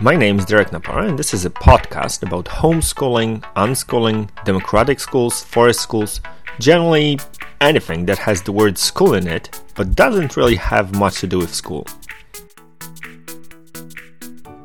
[0.00, 5.44] My name is Derek Napara, and this is a podcast about homeschooling, unschooling, democratic schools,
[5.44, 6.20] forest schools,
[6.58, 7.20] generally
[7.60, 11.38] anything that has the word school in it, but doesn't really have much to do
[11.38, 11.86] with school.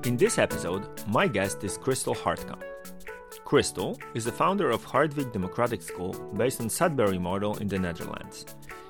[0.04, 2.64] In this episode, my guest is Crystal Hartkamp.
[3.46, 8.46] Crystal is the founder of Hartwig Democratic School based on Sudbury model in the Netherlands.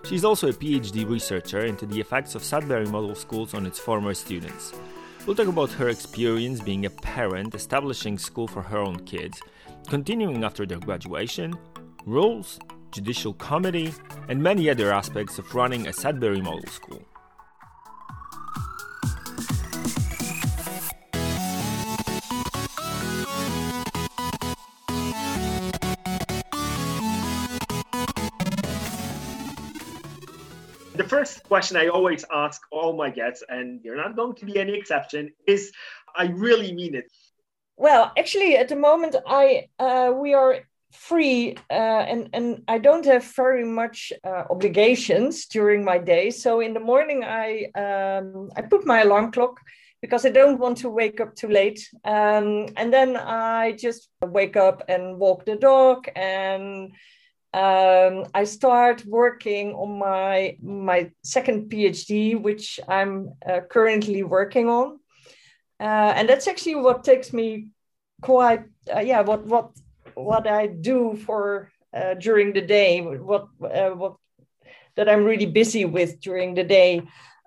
[0.06, 4.14] She's also a PhD researcher into the effects of Sudbury model schools on its former
[4.14, 4.74] students.
[5.26, 9.42] We'll talk about her experience being a parent, establishing school for her own kids,
[9.88, 11.54] continuing after their graduation,
[12.06, 12.60] rules,
[12.92, 13.94] judicial committee,
[14.28, 17.04] and many other aspects of running a Sudbury Model School.
[31.04, 34.78] First question I always ask all my guests, and you're not going to be any
[34.78, 35.72] exception, is
[36.16, 37.06] I really mean it.
[37.78, 40.60] Well, actually, at the moment, I uh, we are
[40.92, 46.32] free uh, and and I don't have very much uh, obligations during my day.
[46.32, 49.60] So in the morning, I um, I put my alarm clock
[50.02, 51.88] because I don't want to wake up too late.
[52.06, 56.92] Um, and then I just wake up and walk the dog and
[57.54, 65.00] um, I start working on my my second PhD, which I'm uh, currently working on,
[65.80, 67.70] uh, and that's actually what takes me
[68.22, 69.72] quite uh, yeah what what
[70.14, 74.16] what I do for uh, during the day what uh, what
[74.96, 77.02] that I'm really busy with during the day.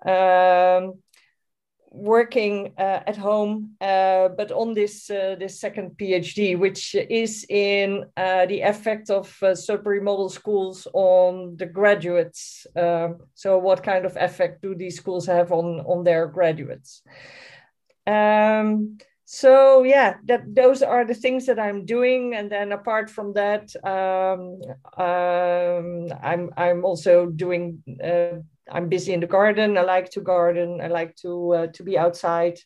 [0.05, 0.95] Um,
[1.93, 8.05] working uh, at home, uh, but on this uh, this second PhD, which is in
[8.17, 12.65] uh, the effect of uh, Sudbury Model Schools on the graduates.
[12.75, 17.03] Um, so, what kind of effect do these schools have on on their graduates?
[18.07, 23.33] Um, so yeah, that those are the things that I'm doing, and then apart from
[23.33, 24.61] that, um,
[24.97, 29.77] um I'm I'm also doing uh, I'm busy in the garden.
[29.77, 30.81] I like to garden.
[30.81, 32.59] I like to uh, to be outside,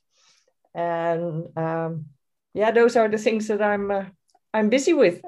[0.74, 2.06] and um,
[2.54, 4.06] yeah, those are the things that I'm uh,
[4.54, 5.22] I'm busy with.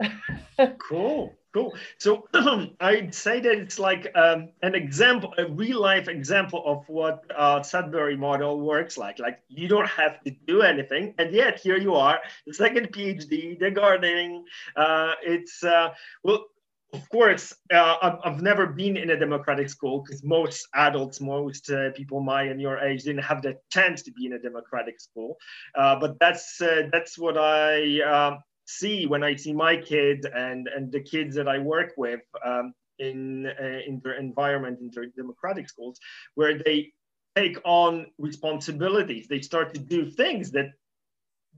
[0.79, 1.75] cool, cool.
[1.97, 2.27] So
[2.79, 7.61] I'd say that it's like um, an example, a real life example of what uh,
[7.61, 9.19] Sudbury model works like.
[9.19, 13.59] Like you don't have to do anything, and yet here you are, the second PhD,
[13.59, 14.45] the gardening.
[14.75, 15.89] Uh, it's uh,
[16.23, 16.45] well
[16.93, 21.91] of course, uh, I've, never been in a democratic school because most adults, most uh,
[21.91, 25.37] people my and your age didn't have the chance to be in a democratic school.
[25.75, 30.67] Uh, but that's uh, that's what I um, see when I see my kids and
[30.67, 35.05] and the kids that I work with um, in uh, in their environment in their
[35.15, 35.99] democratic schools,
[36.33, 36.91] where they
[37.35, 39.27] take on responsibilities.
[39.27, 40.71] They start to do things that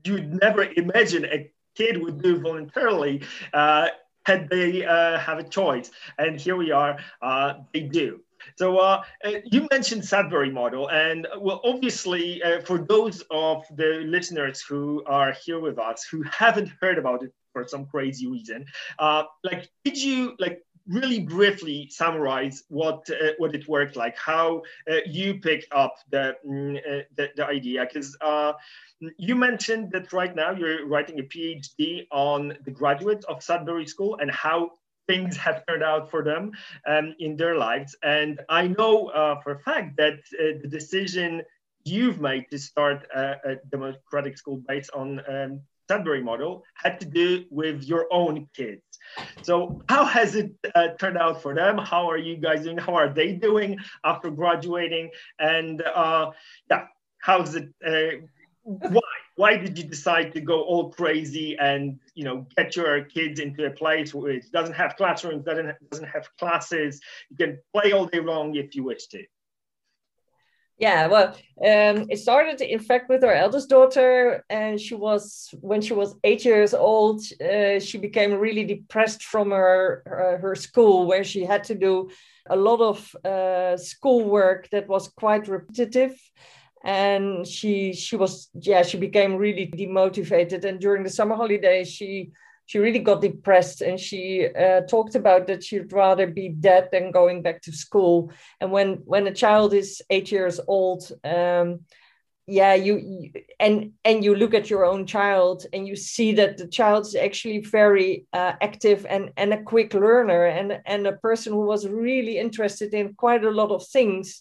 [0.04, 3.22] you'd never imagine a kid would do voluntarily
[3.54, 3.88] uh,
[4.24, 5.90] had they uh, have a choice.
[6.18, 8.20] And here we are, uh, they do.
[8.56, 13.64] So uh, uh you mentioned Sudbury model, and uh, well, obviously, uh, for those of
[13.76, 18.26] the listeners who are here with us who haven't heard about it for some crazy
[18.26, 18.66] reason,
[19.44, 24.96] like, did you like really briefly summarize what uh, what it worked like, how uh,
[25.06, 27.86] you picked up the mm, uh, the, the, idea?
[27.86, 28.52] Because uh,
[29.16, 34.18] you mentioned that right now you're writing a PhD on the graduates of Sudbury School
[34.20, 34.72] and how
[35.08, 36.52] things have turned out for them
[36.86, 37.96] um, in their lives.
[38.02, 41.42] And I know uh, for a fact that the decision
[41.84, 47.06] you've made to start a, a democratic school based on um, Sudbury model had to
[47.06, 48.82] do with your own kids.
[49.42, 51.78] So, how has it uh, turned out for them?
[51.78, 52.78] How are you guys doing?
[52.78, 55.10] How are they doing after graduating?
[55.38, 56.30] And uh,
[56.70, 56.86] yeah,
[57.18, 57.68] how's it?
[57.84, 58.26] Uh,
[58.62, 59.00] why?
[59.36, 63.64] Why did you decide to go all crazy and you know get your kids into
[63.64, 67.00] a place it doesn't have classrooms, doesn't doesn't have classes?
[67.30, 69.24] You can play all day long if you wish to.
[70.78, 71.28] Yeah, well,
[71.64, 76.16] um, it started in fact with our eldest daughter, and she was when she was
[76.24, 77.20] eight years old.
[77.40, 82.10] Uh, she became really depressed from her, her, her school, where she had to do
[82.50, 86.18] a lot of uh, schoolwork that was quite repetitive
[86.84, 92.32] and she she was yeah she became really demotivated and during the summer holidays she
[92.72, 97.10] she really got depressed and she uh, talked about that she'd rather be dead than
[97.10, 98.32] going back to school.
[98.62, 101.80] And when when a child is eight years old um,
[102.46, 103.30] yeah you,
[103.60, 107.14] and and you look at your own child and you see that the child is
[107.14, 111.86] actually very uh, active and and a quick learner and and a person who was
[111.86, 114.40] really interested in quite a lot of things.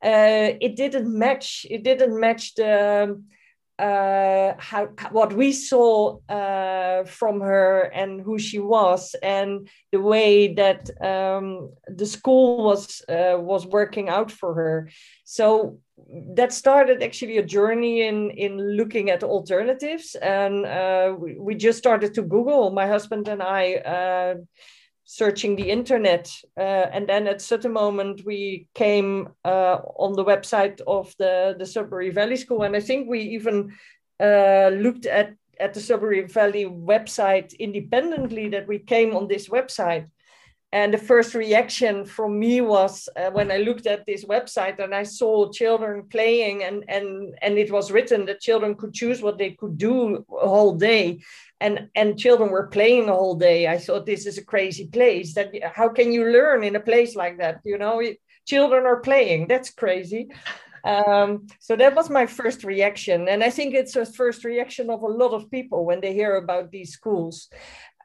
[0.00, 3.20] Uh, it didn't match it didn't match the
[3.78, 10.54] uh, how what we saw uh, from her and who she was and the way
[10.54, 14.90] that um, the school was uh, was working out for her.
[15.24, 15.78] So
[16.34, 21.78] that started actually a journey in in looking at alternatives, and uh, we, we, just
[21.78, 22.70] started to Google.
[22.70, 24.34] My husband and I uh,
[25.04, 26.30] searching the internet.
[26.56, 31.66] Uh, and then at certain moment, we came uh, on the website of the, the
[31.66, 32.62] Sudbury Valley School.
[32.62, 33.72] And I think we even
[34.20, 40.06] uh, looked at, at the Sudbury Valley website independently that we came on this website.
[40.74, 44.92] And the first reaction from me was uh, when I looked at this website and
[44.92, 49.38] I saw children playing, and, and, and it was written that children could choose what
[49.38, 51.20] they could do a whole day.
[51.60, 53.68] And and children were playing the whole day.
[53.68, 55.34] I thought this is a crazy place.
[55.34, 57.60] That how can you learn in a place like that?
[57.64, 58.02] You know
[58.44, 59.46] children are playing.
[59.46, 60.28] That's crazy.
[60.84, 63.28] Um, so that was my first reaction.
[63.28, 66.36] And i think it's a first reaction of a lot of people when they hear
[66.36, 67.48] about these schools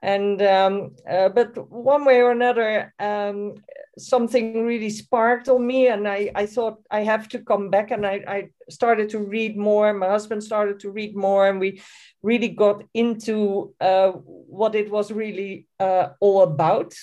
[0.01, 3.55] and um, uh, but one way or another um,
[3.97, 8.05] something really sparked on me and I, I thought i have to come back and
[8.05, 9.93] I, I started to read more.
[9.93, 11.81] My husband started to read more and we
[12.21, 16.93] really got into uh, what it was really uh, all about.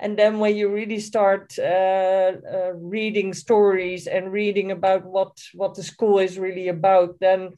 [0.00, 5.74] And then when you really start uh, uh reading stories and reading about what what
[5.74, 7.54] the school is really about then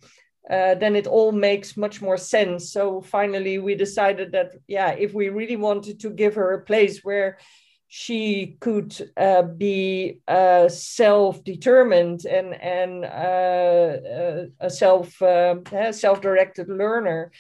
[0.48, 2.72] uh, then it all makes much more sense.
[2.72, 7.04] So finally, we decided that, yeah, if we really wanted to give her a place
[7.04, 7.38] where
[7.88, 15.56] she could uh, be uh, self-determined and and uh, uh a self uh,
[15.92, 17.32] self-directed learner,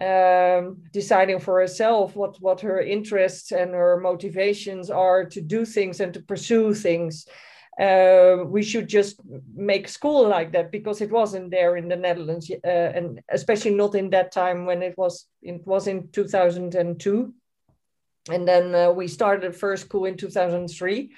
[0.00, 6.00] um, deciding for herself what what her interests and her motivations are to do things
[6.00, 7.26] and to pursue things
[7.80, 9.20] uh, we should just
[9.54, 13.94] make school like that because it wasn't there in the Netherlands, uh, and especially not
[13.94, 15.26] in that time when it was.
[15.42, 17.34] It was in 2002,
[18.30, 21.12] and then uh, we started first school in 2003,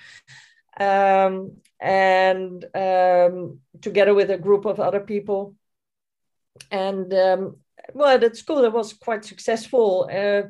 [0.78, 5.56] um, and um, together with a group of other people,
[6.70, 7.56] and um,
[7.94, 10.08] well, that school that was quite successful.
[10.10, 10.42] Uh,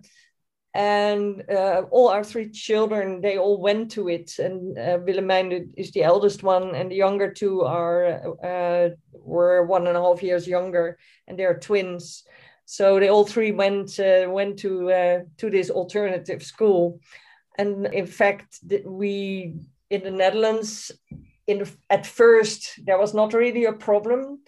[0.74, 4.38] and uh, all our three children they all went to it.
[4.38, 9.86] And uh, Willemijn is the eldest one and the younger two are uh, were one
[9.86, 10.98] and a half years younger
[11.28, 12.24] and they're twins.
[12.64, 17.00] So they all three went uh, went to uh, to this alternative school.
[17.56, 19.54] And in fact we
[19.90, 20.90] in the Netherlands
[21.46, 24.40] in at first there was not really a problem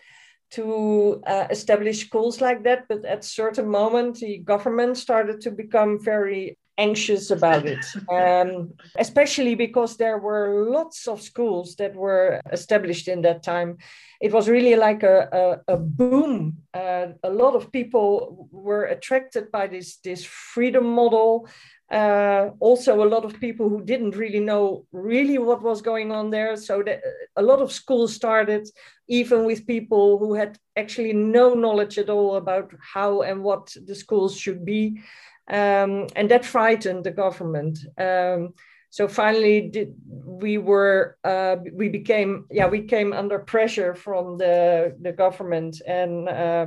[0.52, 2.86] to uh, establish schools like that.
[2.88, 8.72] But at a certain moment, the government started to become very anxious about it, um,
[8.98, 13.78] especially because there were lots of schools that were established in that time.
[14.20, 16.58] It was really like a, a, a boom.
[16.72, 21.48] Uh, a lot of people were attracted by this, this freedom model
[21.90, 26.30] uh, also a lot of people who didn't really know really what was going on
[26.30, 26.56] there.
[26.56, 27.00] So that
[27.36, 28.68] a lot of schools started
[29.08, 33.94] even with people who had actually no knowledge at all about how and what the
[33.94, 35.00] schools should be.
[35.48, 37.78] Um, and that frightened the government.
[37.96, 38.54] Um,
[38.90, 44.96] so finally did, we were uh, we became yeah we came under pressure from the
[45.00, 45.80] the government.
[45.86, 46.66] And uh,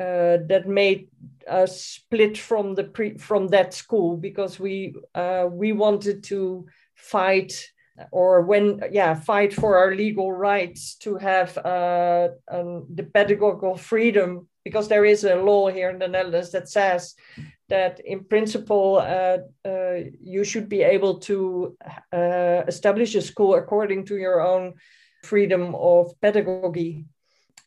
[0.00, 1.08] uh, that made
[1.48, 7.70] us split from the pre- from that school because we uh, we wanted to fight
[8.12, 14.46] or when yeah fight for our legal rights to have uh, um, the pedagogical freedom
[14.64, 17.14] because there is a law here in the Netherlands that says
[17.68, 19.38] that in principle uh,
[19.68, 21.76] uh, you should be able to
[22.12, 24.74] uh, establish a school according to your own
[25.24, 27.04] freedom of pedagogy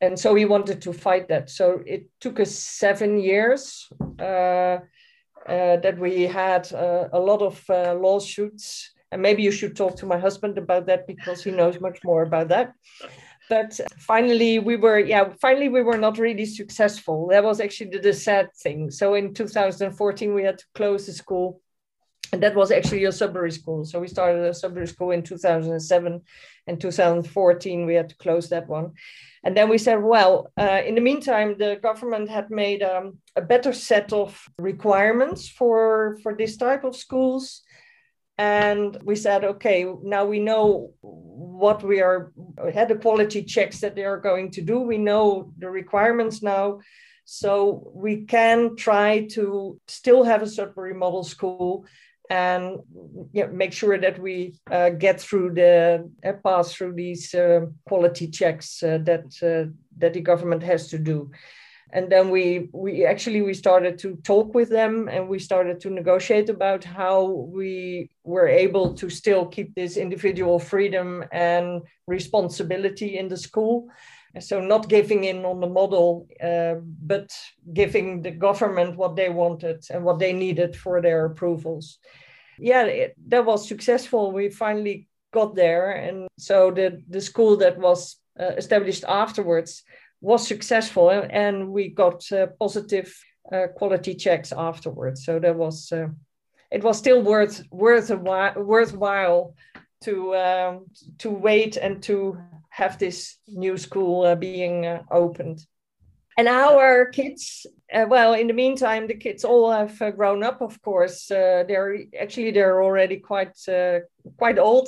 [0.01, 1.49] and so we wanted to fight that.
[1.49, 3.87] So it took us seven years
[4.19, 8.91] uh, uh, that we had uh, a lot of uh, lawsuits.
[9.11, 12.23] And maybe you should talk to my husband about that because he knows much more
[12.23, 12.73] about that.
[13.49, 17.27] But finally, we were, yeah, finally, we were not really successful.
[17.27, 18.89] That was actually the, the sad thing.
[18.89, 21.61] So in 2014, we had to close the school
[22.31, 23.83] and that was actually a Sudbury school.
[23.83, 26.21] So we started a Sudbury school in 2007
[26.67, 28.93] and 2014 we had to close that one.
[29.43, 33.41] And then we said, well, uh, in the meantime, the government had made um, a
[33.41, 37.63] better set of requirements for, for this type of schools.
[38.37, 42.31] And we said, okay, now we know what we are,
[42.73, 44.79] had the quality checks that they are going to do.
[44.79, 46.79] We know the requirements now.
[47.25, 51.85] So we can try to still have a Sudbury model school
[52.31, 52.79] and
[53.33, 57.65] you know, make sure that we uh, get through the uh, pass through these uh,
[57.85, 61.29] quality checks uh, that uh, that the government has to do.
[61.91, 65.89] And then we we actually we started to talk with them and we started to
[65.89, 73.27] negotiate about how we were able to still keep this individual freedom and responsibility in
[73.27, 73.89] the school
[74.39, 77.31] so not giving in on the model uh, but
[77.73, 81.99] giving the government what they wanted and what they needed for their approvals.
[82.57, 84.31] Yeah it, that was successful.
[84.31, 85.91] We finally got there.
[85.91, 89.83] And so the the school that was uh, established afterwards
[90.21, 93.13] was successful and we got uh, positive
[93.51, 95.25] uh, quality checks afterwards.
[95.25, 96.07] So that was uh,
[96.71, 99.55] it was still worth worth a while, worthwhile
[100.01, 100.85] to um,
[101.19, 102.37] to wait and to
[102.71, 105.65] have this new school uh, being uh, opened.
[106.37, 110.61] And our kids, uh, well, in the meantime, the kids all have uh, grown up.
[110.61, 113.99] Of course, uh, they're actually they're already quite uh,
[114.37, 114.87] quite old.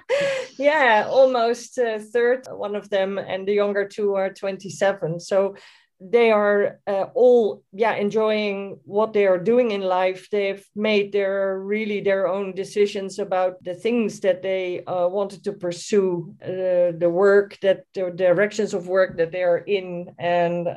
[0.58, 1.74] yeah, almost
[2.12, 2.46] third.
[2.48, 5.18] One of them, and the younger two are twenty seven.
[5.18, 5.56] So
[6.00, 10.28] they are uh, all yeah enjoying what they are doing in life.
[10.30, 15.52] They've made their really their own decisions about the things that they uh, wanted to
[15.52, 20.68] pursue uh, the work that the directions of work that they are in and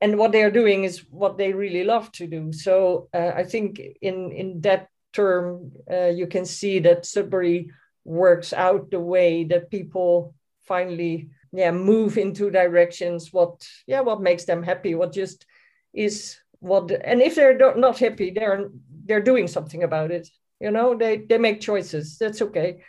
[0.00, 2.52] and what they are doing is what they really love to do.
[2.52, 7.70] So uh, i think in in that term uh, you can see that sudbury
[8.04, 10.34] works out the way that people
[10.66, 15.46] finally yeah move into directions what yeah what makes them happy what just
[15.94, 18.68] is what and if they're not happy they're
[19.06, 20.28] they're doing something about it
[20.60, 22.82] you know they they make choices that's okay.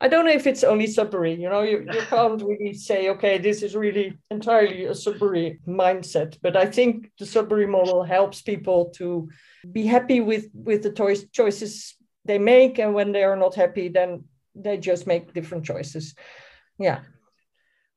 [0.00, 3.38] I don't know if it's only sudbury you know you, you can't really say okay
[3.38, 8.90] this is really entirely a sudbury mindset but i think the sudbury model helps people
[8.96, 9.30] to
[9.72, 11.94] be happy with with the choice, choices
[12.26, 16.14] they make and when they are not happy then they just make different choices.
[16.78, 17.00] Yeah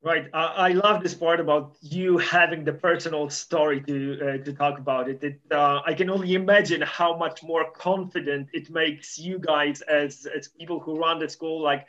[0.03, 0.29] Right.
[0.31, 4.77] I, I, love this part about you having the personal story to uh, to talk
[4.77, 5.23] about it.
[5.23, 10.27] it uh, I can only imagine how much more confident it makes you guys as
[10.27, 11.87] as people who run the school, like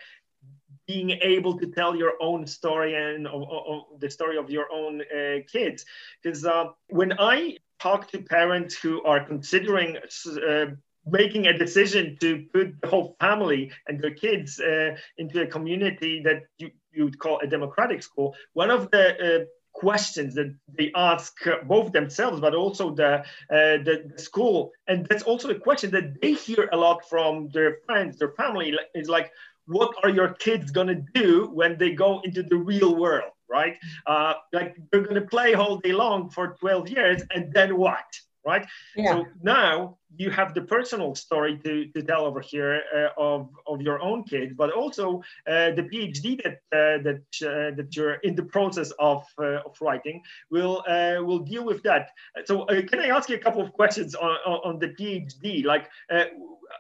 [0.86, 5.02] being able to tell your own story and of, of the story of your own
[5.02, 5.84] uh, kids.
[6.22, 10.66] Because uh, when I talk to parents who are considering uh,
[11.10, 16.22] making a decision to put the whole family and their kids uh, into a community
[16.24, 20.90] that you, you would call a democratic school, one of the uh, questions that they
[20.96, 21.36] ask
[21.66, 24.72] both themselves but also the, uh, the, school.
[24.88, 28.76] And that's also a question that they hear a lot from their friends their family
[28.94, 29.30] is like
[29.66, 33.76] what are your kids going to do when they go into the real world right?
[34.06, 38.04] Uh, like they're going to play all day long for 12 years and then what
[38.44, 38.66] right?
[38.96, 39.12] Yeah.
[39.12, 43.82] So now you have the personal story to, to tell over here uh, of, of
[43.82, 48.34] your own kid, but also uh, the PhD that uh, that uh, that you're in
[48.34, 52.10] the process of uh, of writing will uh, will deal with that.
[52.46, 55.64] So can I ask you a couple of questions on, on, on the PhD?
[55.64, 55.88] Like,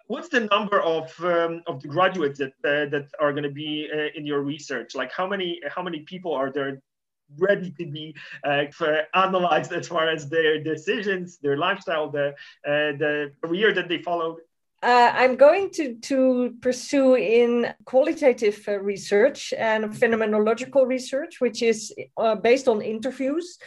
[0.06, 4.24] what's the number of um, of the graduates that that are going to be in
[4.24, 4.94] your research?
[4.94, 6.80] Like, how many how many people are there
[7.36, 8.64] ready to be uh,
[9.14, 12.28] analyzed as far as their decisions, their lifestyle, the
[12.66, 14.38] uh, the career that they followed?
[14.80, 21.92] Uh, I'm going to, to pursue in qualitative uh, research and phenomenological research, which is
[22.16, 23.58] uh, based on interviews.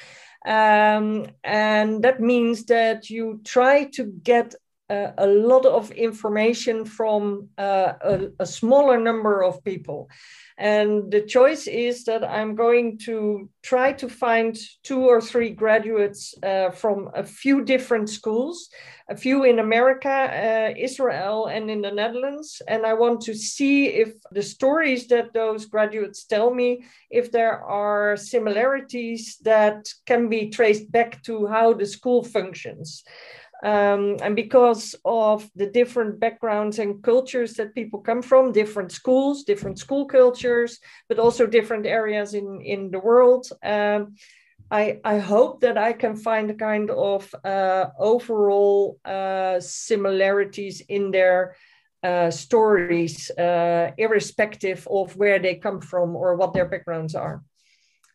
[0.45, 4.55] Um, and that means that you try to get
[4.91, 10.09] uh, a lot of information from uh, a, a, smaller number of people.
[10.57, 16.35] And the choice is that I'm going to try to find two or three graduates
[16.43, 18.69] uh, from a few different schools,
[19.07, 22.61] a few in America, uh, Israel, and in the Netherlands.
[22.67, 27.63] And I want to see if the stories that those graduates tell me, if there
[27.63, 33.03] are similarities that can be traced back to how the school functions.
[33.63, 39.43] Um, and because of the different backgrounds and cultures that people come from, different schools,
[39.43, 44.15] different school cultures, but also different areas in, in the world, um,
[44.71, 51.11] I, I hope that I can find a kind of uh, overall uh, similarities in
[51.11, 51.55] their
[52.03, 57.43] uh, stories, uh, irrespective of where they come from or what their backgrounds are.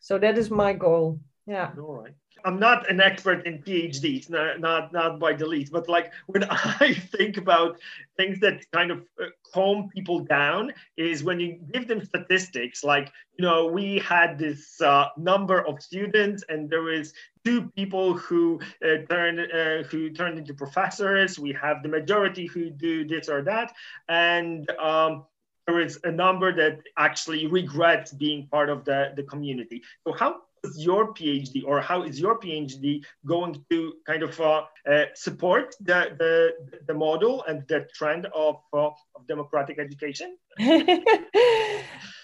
[0.01, 1.21] So that is my goal.
[1.47, 2.15] Yeah all right
[2.47, 6.45] I'm not an expert in PhDs, not, not not by the least, but like when
[6.51, 7.79] I think about
[8.17, 13.13] things that kind of uh, calm people down is when you give them statistics, like
[13.37, 18.61] you know we had this uh, number of students and there is two people who
[18.85, 21.39] uh, turn uh, who turned into professors.
[21.39, 23.73] We have the majority who do this or that,
[24.09, 25.25] and um,
[25.67, 29.83] there is a number that actually regrets being part of the, the community.
[30.07, 34.63] So how is your PhD or how is your PhD going to kind of uh,
[34.91, 36.53] uh, support the, the,
[36.87, 40.37] the model and the trend of, uh, of democratic education?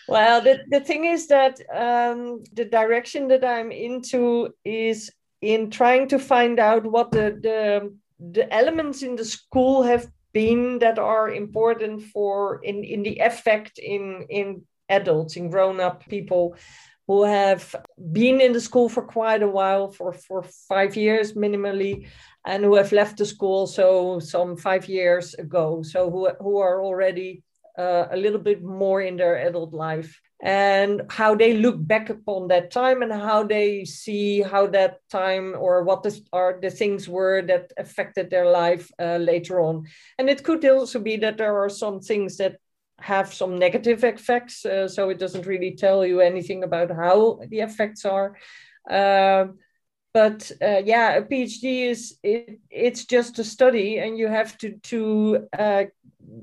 [0.09, 6.09] well, the, the thing is that um, the direction that I'm into is in trying
[6.09, 11.31] to find out what the, the, the elements in the school have been that are
[11.31, 16.57] important for in, in the effect in, in adults, in grown-up people
[17.13, 17.77] who have
[18.13, 22.07] been in the school for quite a while, for, for five years minimally,
[22.47, 25.83] and who have left the school so some five years ago.
[25.83, 27.43] So who, who are already
[27.79, 32.49] uh, a little bit more in their adult life and how they look back upon
[32.49, 37.09] that time and how they see how that time or what the, are the things
[37.09, 39.85] were that affected their life uh, later on.
[40.19, 42.57] And it could also be that there are some things that
[43.01, 44.65] have some negative effects.
[44.65, 48.37] Uh, so it doesn't really tell you anything about how the effects are.
[48.89, 49.59] Um,
[50.15, 54.73] but uh, yeah, a PhD is it, it's just a study, and you have to
[54.73, 55.85] to uh,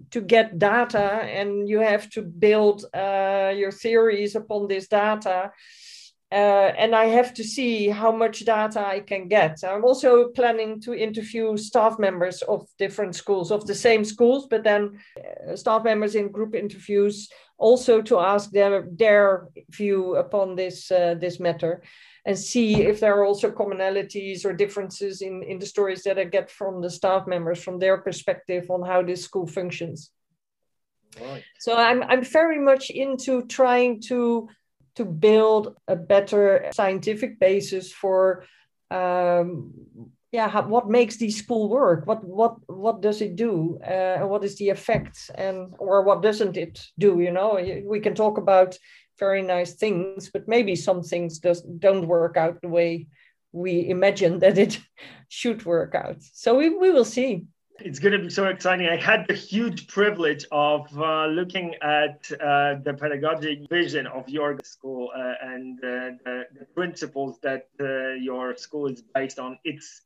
[0.10, 5.52] to get data, and you have to build uh, your theories upon this data
[6.32, 9.64] uh, and I have to see how much data I can get.
[9.64, 14.64] I'm also planning to interview staff members of different schools, of the same schools, but
[14.64, 20.92] then uh, staff members in group interviews, also to ask them their view upon this
[20.92, 21.82] uh, this matter,
[22.26, 26.26] and see if there are also commonalities or differences in in the stories that I
[26.26, 30.12] get from the staff members from their perspective on how this school functions.
[31.20, 31.44] Right.
[31.60, 34.48] So I'm I'm very much into trying to
[35.00, 38.44] to build a better scientific basis for
[38.92, 39.74] um,
[40.34, 42.06] yeah how, what makes the school work?
[42.06, 43.80] What what what does it do?
[43.80, 45.32] Uh, what is the effect?
[45.36, 47.58] And or what doesn't it do you know?
[47.86, 48.78] We can talk about
[49.18, 53.08] very nice things but maybe some things does don't work out the way
[53.52, 54.80] we imagine that it
[55.30, 56.18] should work out.
[56.34, 57.46] So we, we will see
[57.82, 58.88] it's going to be so exciting.
[58.88, 64.58] I had the huge privilege of uh, looking at uh, the pedagogic vision of your
[64.64, 69.58] school uh, and the, the, principles that uh, your school is based on.
[69.64, 70.02] It's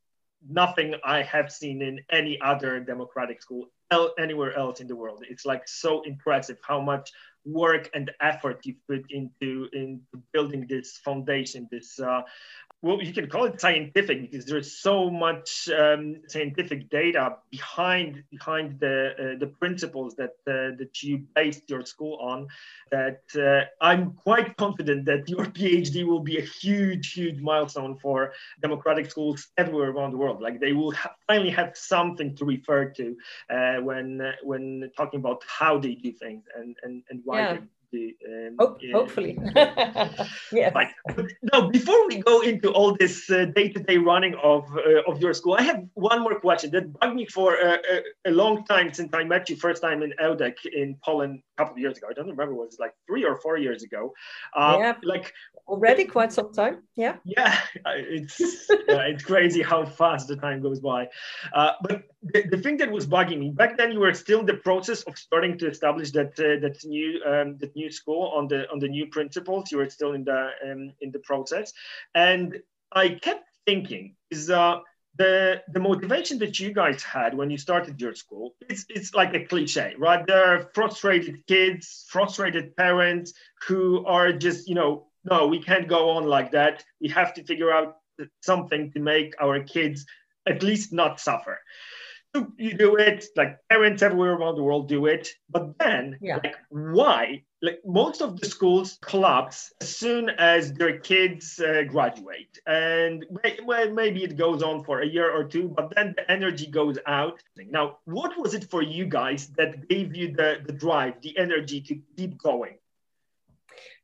[0.49, 3.69] nothing I have seen in any other democratic school
[4.17, 5.23] anywhere else in the world.
[5.29, 7.11] It's like so impressive how much
[7.45, 12.21] work and effort you put into into building this foundation, this uh,
[12.83, 18.77] well, you can call it scientific because there's so much um, scientific data behind behind
[18.81, 22.47] the uh, the principles that uh, that you based your school on.
[22.91, 28.33] That uh, I'm quite confident that your PhD will be a huge, huge milestone for
[28.61, 30.41] democratic schools everywhere around the world.
[30.41, 33.15] Like they will ha- finally have something to refer to
[33.49, 37.53] uh, when when talking about how they do things and and and why yeah.
[37.53, 37.59] they
[37.93, 39.37] um, Hope, hopefully.
[40.51, 40.69] yeah.
[40.73, 40.87] But
[41.51, 45.55] now, before we go into all this uh, day-to-day running of uh, of your school,
[45.59, 49.13] I have one more question that bugged me for a, a, a, long time since
[49.13, 52.07] I met you first time in Ełdek in Poland a couple of years ago.
[52.09, 54.13] I don't remember; it was like three or four years ago.
[54.55, 54.93] Uh, yeah.
[55.03, 55.33] Like
[55.67, 56.83] already quite some time.
[56.95, 57.17] Yeah.
[57.23, 58.39] Yeah, it's
[58.87, 61.07] yeah, it's crazy how fast the time goes by.
[61.53, 64.45] Uh, but the, the thing that was bugging me back then, you were still in
[64.45, 68.47] the process of starting to establish that uh, that new um, that new school on
[68.47, 69.71] the on the new principles.
[69.71, 71.73] You were still in the um, in the process,
[72.15, 72.59] and
[72.91, 74.49] I kept thinking is.
[74.49, 74.79] Uh,
[75.15, 79.35] the the motivation that you guys had when you started your school it's it's like
[79.35, 83.31] a cliche right there are frustrated kids frustrated parents
[83.67, 86.83] who are just you know no, we can't go on like that.
[87.01, 87.97] We have to figure out
[88.41, 90.05] something to make our kids
[90.47, 91.59] at least not suffer.
[92.57, 96.39] You do it, like parents everywhere around the world do it, but then, yeah.
[96.43, 97.43] like, why?
[97.61, 102.57] Like, most of the schools collapse as soon as their kids uh, graduate.
[102.65, 103.25] And
[103.65, 106.97] well, maybe it goes on for a year or two, but then the energy goes
[107.05, 107.39] out.
[107.55, 111.81] Now, what was it for you guys that gave you the, the drive, the energy
[111.81, 112.77] to keep going?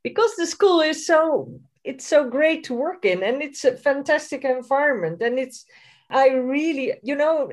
[0.02, 4.44] because the school is so it's so great to work in and it's a fantastic
[4.44, 5.64] environment and it's
[6.10, 7.48] i really you know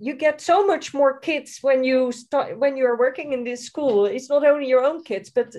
[0.00, 4.06] you get so much more kids when you start when you're working in this school.
[4.06, 5.54] It's not only your own kids but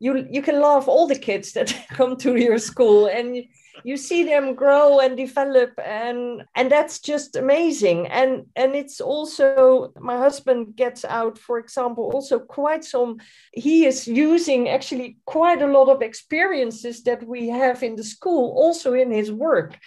[0.00, 3.44] you you can love all the kids that come to your school and
[3.84, 8.06] you see them grow and develop and and that's just amazing.
[8.06, 13.18] And and it's also my husband gets out for example also quite some
[13.52, 18.54] he is using actually quite a lot of experiences that we have in the school
[18.56, 19.78] also in his work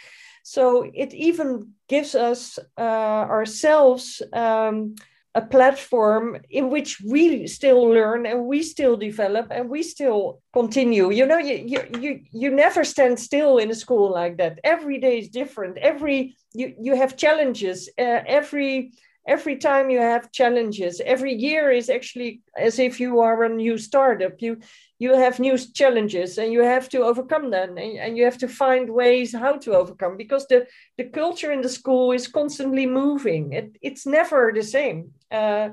[0.48, 4.96] so it even gives us uh, ourselves um,
[5.36, 11.12] a platform in which we still learn and we still develop and we still continue.
[11.12, 14.60] You know, you you you, you never stand still in a school like that.
[14.64, 15.78] Every day is different.
[15.80, 17.90] Every you you have challenges.
[18.00, 18.94] Uh, every
[19.28, 23.78] every time you have challenges every year is actually as if you are a new
[23.78, 24.42] startup.
[24.42, 24.60] You
[25.00, 28.48] you have new challenges and you have to overcome them and, and you have to
[28.48, 30.66] find ways how to overcome because the
[30.98, 33.54] the culture in the school is constantly moving.
[33.54, 35.12] It, it's never the same.
[35.30, 35.70] Uh,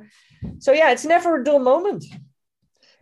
[0.58, 2.04] so yeah it's never a dull moment.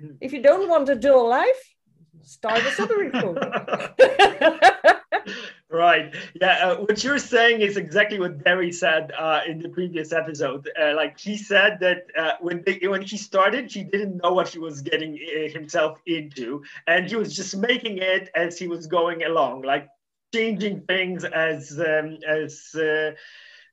[0.01, 0.17] Hmm.
[0.21, 1.75] if you don't want a dull life
[2.23, 3.37] start a Sudbury school
[5.73, 6.15] right.
[6.41, 6.59] Yeah.
[6.69, 10.69] Uh, what you're saying is exactly what Barry said uh, in the previous episode.
[10.81, 14.49] Uh, like he said that uh, when they, when he started, he didn't know what
[14.49, 18.87] he was getting uh, himself into, and he was just making it as he was
[18.87, 19.89] going along, like
[20.35, 22.75] changing things as um, as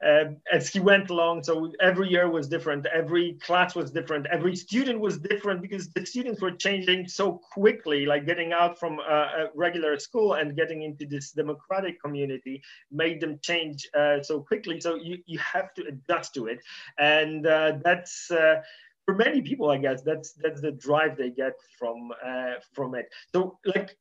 [0.05, 1.43] uh, as he went along.
[1.43, 6.05] So every year was different, every class was different, every student was different because the
[6.05, 10.83] students were changing so quickly, like getting out from a, a regular school and getting
[10.83, 14.79] into this democratic community made them change uh, so quickly.
[14.79, 16.59] So you, you have to adjust to it.
[16.97, 18.61] And uh, that's, uh,
[19.05, 23.07] for many people, I guess that's that's the drive they get from uh, from it.
[23.33, 23.97] So like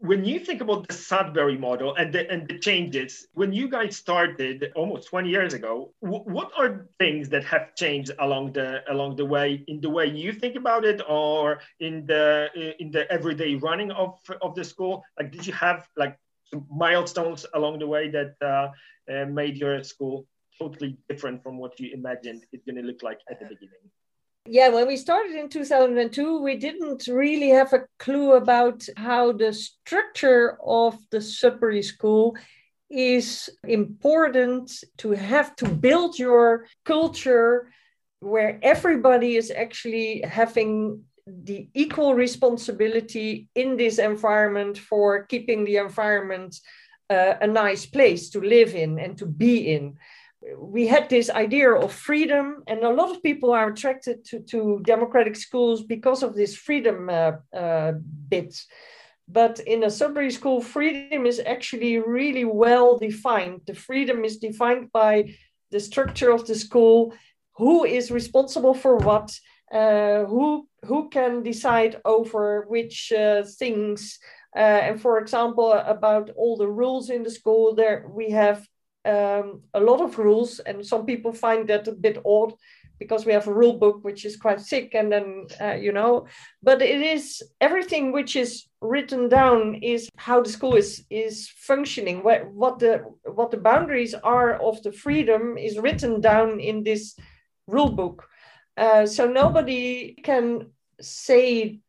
[0.00, 3.96] when you think about the Sudbury model and the, and the changes, when you guys
[3.96, 9.16] started almost 20 years ago, w- what are things that have changed along the along
[9.16, 13.56] the way in the way you think about it or in the in the everyday
[13.56, 15.02] running of of the school?
[15.18, 16.16] Like, did you have like
[16.70, 18.68] milestones along the way that uh,
[19.12, 20.26] uh, made your school
[20.58, 23.90] totally different from what you imagined it's going to look like at the beginning?
[24.50, 29.52] Yeah, when we started in 2002, we didn't really have a clue about how the
[29.52, 32.36] structure of the Sudbury School
[32.90, 37.70] is important to have to build your culture
[38.20, 46.58] where everybody is actually having the equal responsibility in this environment for keeping the environment
[47.10, 49.96] uh, a nice place to live in and to be in
[50.56, 54.80] we had this idea of freedom, and a lot of people are attracted to, to
[54.84, 57.92] democratic schools because of this freedom uh, uh,
[58.28, 58.60] bit.
[59.26, 63.62] But in a Sudbury school, freedom is actually really well defined.
[63.66, 65.34] The freedom is defined by
[65.70, 67.12] the structure of the school,
[67.56, 69.38] who is responsible for what,
[69.72, 74.18] uh, who who can decide over which uh, things.
[74.56, 78.66] Uh, and for example, about all the rules in the school, there we have
[79.08, 82.52] um, a lot of rules, and some people find that a bit odd
[82.98, 86.26] because we have a rule book which is quite thick, and then uh, you know,
[86.62, 92.22] but it is everything which is written down is how the school is is functioning.
[92.22, 97.16] What what the what the boundaries are of the freedom is written down in this
[97.66, 98.28] rule book,
[98.76, 101.80] uh, so nobody can say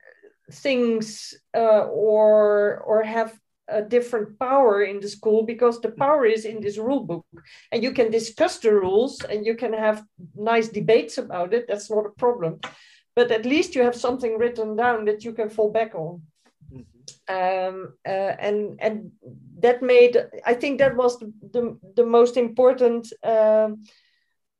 [0.51, 3.37] things uh, or or have
[3.71, 7.25] a different power in the school because the power is in this rule book.
[7.71, 10.03] And you can discuss the rules and you can have
[10.35, 11.65] nice debates about it.
[11.67, 12.59] That's not a problem.
[13.15, 16.21] But at least you have something written down that you can fall back on.
[16.71, 17.35] Mm-hmm.
[17.35, 19.11] um, uh, and and
[19.59, 23.69] that made i think that was the, the, the most important uh,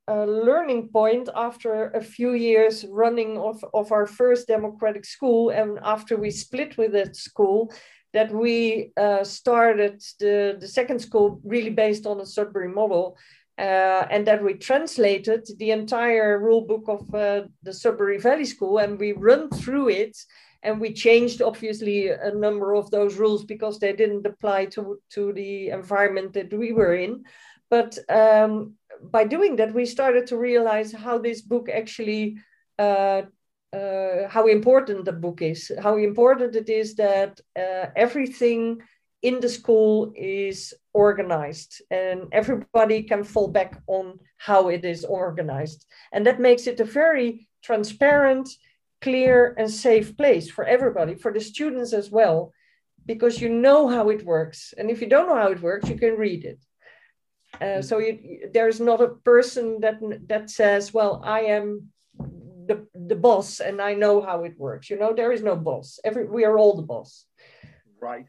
[0.08, 5.78] uh, learning point after a few years running of, of our first democratic school and
[5.84, 7.72] after we split with that school
[8.12, 13.16] that we uh, started the, the second school really based on a Sudbury model.
[13.58, 18.78] Uh, and that we translated the entire rule book of uh, the Sudbury Valley School
[18.78, 20.16] and we run through it
[20.62, 25.32] and we changed obviously a number of those rules because they didn't apply to, to
[25.34, 27.24] the environment that we were in.
[27.70, 32.38] But um, by doing that, we started to realize how this book actually
[32.78, 33.22] uh,
[33.72, 38.80] uh, how important the book is, how important it is that uh, everything
[39.22, 45.86] in the school is organized and everybody can fall back on how it is organized.
[46.12, 48.48] And that makes it a very transparent,
[49.00, 52.52] clear, and safe place for everybody, for the students as well,
[53.06, 54.74] because you know how it works.
[54.76, 56.60] And if you don't know how it works, you can read it.
[57.60, 61.90] Uh, so you, there's not a person that that says, "Well, I am
[62.70, 64.90] the, the boss and I know how it works.
[64.90, 65.98] You know, there is no boss.
[66.04, 67.26] Every we are all the boss.
[68.00, 68.26] Right.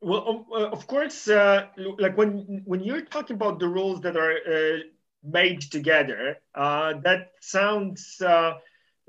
[0.00, 1.66] well, um, uh, of course, uh,
[2.04, 4.78] like when when you're talking about the rules that are uh,
[5.22, 6.22] made together,
[6.54, 8.54] uh, that sounds uh,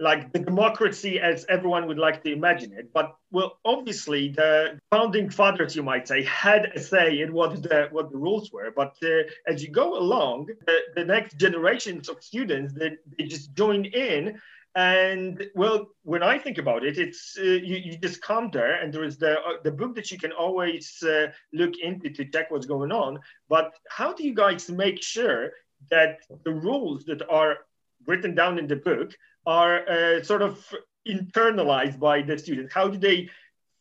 [0.02, 2.92] like the democracy as everyone would like to imagine it.
[2.94, 7.88] But well, obviously, the founding fathers, you might say, had a say in what the
[7.92, 8.72] what the rules were.
[8.76, 13.54] But uh, as you go along, the, the next generations of students, they, they just
[13.54, 14.42] join in
[14.74, 18.94] and well, when I think about it, it's uh, you, you just come there, and
[18.94, 22.52] there is the uh, the book that you can always uh, look into to check
[22.52, 23.20] what's going on.
[23.50, 25.52] But how do you guys make sure
[25.90, 27.58] that the rules that are
[28.08, 29.12] written down in the book
[29.46, 30.64] are uh, sort of
[31.08, 32.74] internalized by the students?
[32.74, 33.30] How do they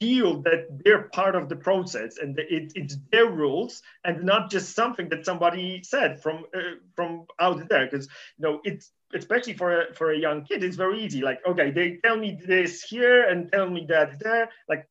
[0.01, 4.75] feel that they're part of the process and it, it's their rules and not just
[4.75, 7.87] something that somebody said from uh, from out there?
[7.87, 8.07] Because
[8.39, 11.21] you know it's especially for a, for a young kid it's very easy.
[11.21, 14.49] Like okay they tell me this here and tell me that there.
[14.69, 14.89] Like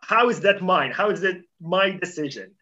[0.00, 0.92] how is that mine?
[0.92, 2.52] How is it my decision?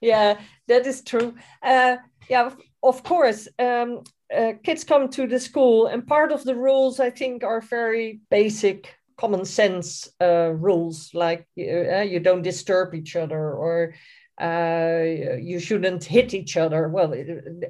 [0.00, 0.38] Yeah
[0.68, 1.34] that is true.
[1.62, 1.96] Uh,
[2.28, 2.50] yeah
[2.82, 4.02] of course um,
[4.34, 8.20] uh, kids come to the school and part of the rules i think are very
[8.30, 13.94] basic common sense uh, rules like uh, you don't disturb each other or
[14.40, 15.04] uh,
[15.40, 16.88] you shouldn't hit each other.
[16.88, 17.14] Well,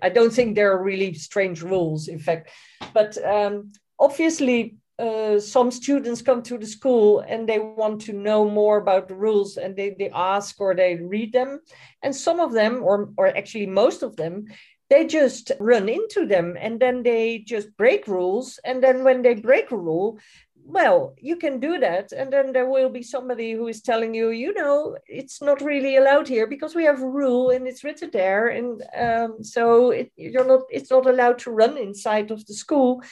[0.02, 2.50] I don't think there are really strange rules, in fact.
[2.94, 8.48] But um, obviously, uh, some students come to the school and they want to know
[8.48, 11.60] more about the rules and they, they ask or they read them.
[12.02, 14.46] And some of them, or, or actually most of them,
[14.90, 18.58] they just run into them and then they just break rules.
[18.64, 20.18] And then when they break a rule,
[20.66, 22.12] well, you can do that.
[22.12, 25.96] And then there will be somebody who is telling you, you know, it's not really
[25.96, 28.48] allowed here because we have a rule and it's written there.
[28.48, 33.02] And um, so it, you're not, it's not allowed to run inside of the school.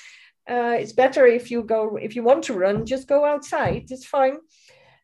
[0.49, 3.85] Uh, it's better if you go, if you want to run, just go outside.
[3.91, 4.39] It's fine.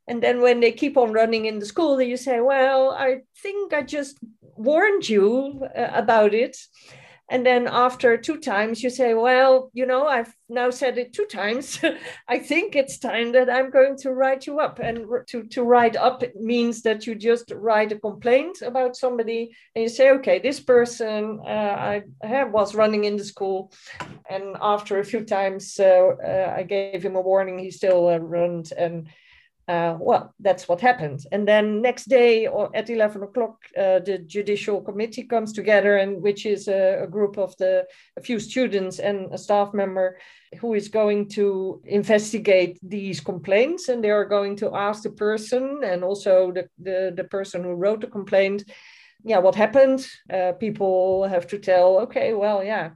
[0.09, 3.18] And then when they keep on running in the school, then you say, well, I
[3.42, 4.18] think I just
[4.59, 6.57] warned you uh, about it.
[7.31, 11.27] And then after two times, you say, Well, you know, I've now said it two
[11.27, 11.79] times.
[12.29, 14.79] I think it's time that I'm going to write you up.
[14.79, 19.83] And to, to write up means that you just write a complaint about somebody and
[19.83, 23.73] you say, Okay, this person uh, I was running in the school.
[24.31, 27.59] And after a few times, uh, uh, I gave him a warning.
[27.59, 28.64] He still uh, ran.
[28.79, 29.09] And
[29.68, 31.26] uh, well, that's what happened.
[31.31, 36.22] And then next day or at 11 o'clock, uh, the judicial committee comes together, and
[36.22, 40.18] which is a, a, group of the a few students and a staff member
[40.59, 45.81] who is going to investigate these complaints, and they are going to ask the person
[45.85, 48.64] and also the the, the person who wrote the complaint,
[49.22, 50.07] yeah, what happened?
[50.33, 52.90] Uh, people have to tell, okay, well, yeah,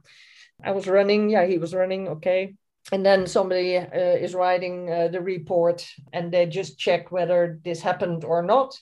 [0.63, 2.55] I was running, yeah, he was running, okay,
[2.91, 7.81] and then somebody uh, is writing uh, the report and they just check whether this
[7.81, 8.77] happened or not.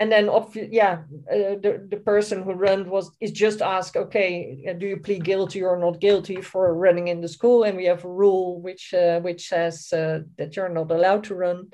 [0.00, 0.28] And then
[0.70, 4.96] yeah uh, the, the person who ran was is just asked okay uh, do you
[4.96, 7.62] plead guilty or not guilty for running in the school?
[7.62, 11.34] And we have a rule which uh, which says uh, that you're not allowed to
[11.34, 11.68] run.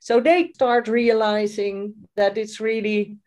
[0.00, 3.18] So they start realizing that it's really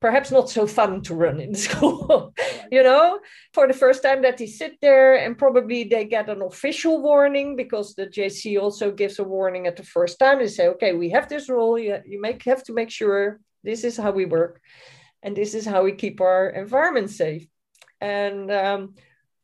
[0.00, 2.32] perhaps not so fun to run in school
[2.70, 3.18] you know?
[3.52, 7.56] For the first time that they sit there and probably they get an official warning
[7.56, 10.38] because the jc also gives a warning at the first time.
[10.38, 11.78] They say okay we have this rule.
[11.78, 14.60] You, you make have to make sure this is how we work
[15.22, 17.46] and this is how we keep our environment safe.
[18.00, 18.94] And um,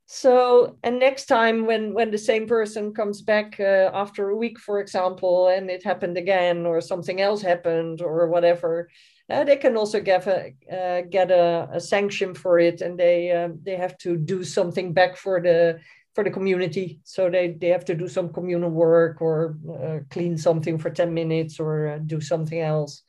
[0.06, 4.58] so and next time when when the same person comes back uh, after a week
[4.60, 8.88] for example and it happened again or something else happened or whatever
[9.28, 13.32] uh, they can also get a uh, get a, a, sanction for it, and they
[13.32, 15.80] um, they have to do something back for the
[16.14, 17.00] for the community.
[17.02, 21.12] So they they have to do some communal work or uh, clean something for ten
[21.12, 23.02] minutes or uh, do something else.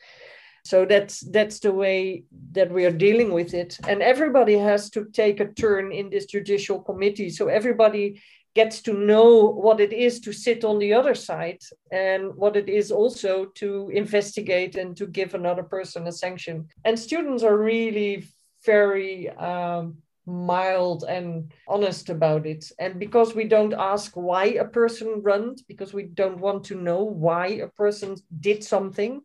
[0.65, 5.05] So that's that's the way that we are dealing with it, and everybody has to
[5.13, 7.29] take a turn in this judicial committee.
[7.29, 8.21] So everybody
[8.57, 9.27] gets to know
[9.65, 13.69] what it is to sit on the other side and what it is also to
[13.93, 16.55] investigate and to give another person a sanction.
[16.83, 18.25] And students are really
[18.65, 22.71] very um, mild and honest about it.
[22.79, 27.03] And because we don't ask why a person runs, because we don't want to know
[27.03, 29.21] why a person did something,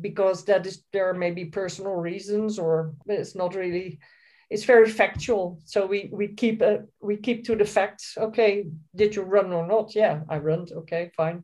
[0.00, 3.98] because that is there may be personal reasons or it's not really
[4.54, 5.58] it's very factual.
[5.64, 8.16] So we we keep uh, we keep to the facts.
[8.16, 9.94] Okay, did you run or not?
[9.96, 10.66] Yeah, I run.
[10.82, 11.42] Okay, fine.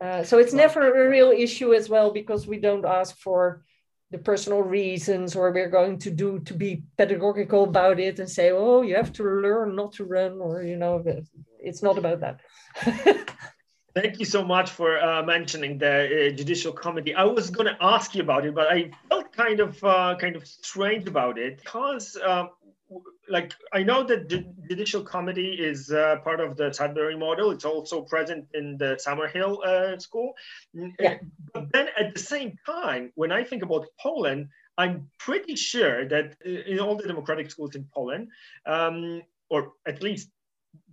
[0.00, 3.62] Uh, so it's never a real issue as well because we don't ask for
[4.10, 8.52] the personal reasons or we're going to do to be pedagogical about it and say
[8.52, 11.02] oh you have to learn not to run or you know
[11.58, 12.38] it's not about that
[13.96, 17.14] Thank you so much for uh, mentioning the uh, judicial committee.
[17.14, 20.36] I was going to ask you about it, but I felt kind of uh, kind
[20.36, 22.50] of strange about it because, um,
[23.30, 27.52] like, I know that the judicial committee is uh, part of the Sudbury model.
[27.52, 30.34] It's also present in the Summerhill uh, school.
[31.00, 31.16] Yeah.
[31.54, 36.36] But then at the same time, when I think about Poland, I'm pretty sure that
[36.44, 38.28] uh, in all the democratic schools in Poland,
[38.66, 40.28] um, or at least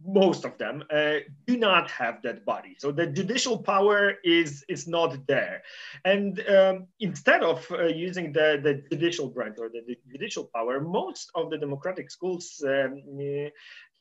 [0.05, 1.15] most of them uh,
[1.47, 5.63] do not have that body so the judicial power is is not there
[6.05, 10.79] and um, instead of uh, using the the judicial branch or the, the, judicial power
[10.79, 13.01] most of the democratic schools um,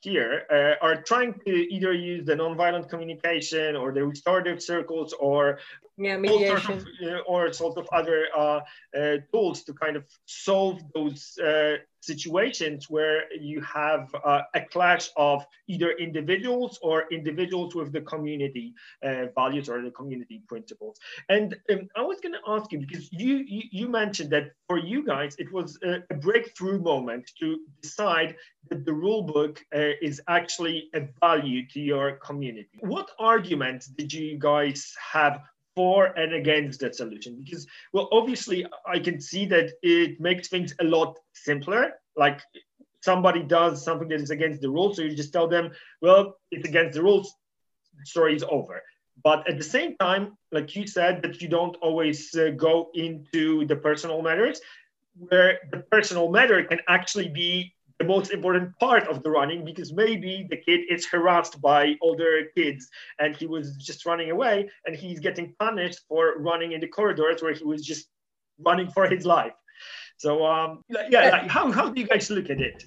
[0.03, 5.59] here uh, are trying to either use the nonviolent communication or the restorative circles or
[5.97, 6.81] yeah, mediation.
[6.81, 8.61] Sort of, uh, or sort of other uh,
[8.99, 15.11] uh, tools to kind of solve those uh, situations where you have uh, a clash
[15.17, 20.99] of either individuals or individuals with the community uh, values or the community principles.
[21.29, 24.79] And um, I was going to ask you because you, you, you mentioned that for
[24.79, 28.37] you guys it was a, a breakthrough moment to decide
[28.69, 32.79] that the rule book uh, is actually a value to your community.
[32.81, 35.41] What arguments did you guys have
[35.75, 37.43] for and against that solution.
[37.43, 41.93] Because well obviously i can see that it makes things a lot simpler.
[42.17, 42.41] Like
[43.01, 46.69] somebody does something that is against the rules so you just tell them well it's
[46.69, 47.35] against the rules
[48.05, 48.83] story is over.
[49.23, 53.67] But at the same time like you said that you don't always uh, go into
[53.67, 54.61] the personal matters
[55.15, 59.93] where the personal matter can actually be the most important part of the running because
[59.93, 64.97] maybe the kid is harassed by older kids and he was just running away and
[64.97, 68.07] he's getting punished for running in the corridors where he was just
[68.59, 69.53] running for his life.
[70.19, 72.85] So um, yeah, how, how do you guys look at it?